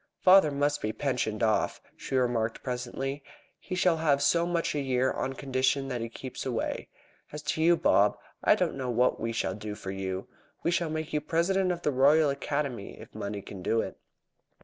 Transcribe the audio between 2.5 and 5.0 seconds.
presently. "He shall have so much a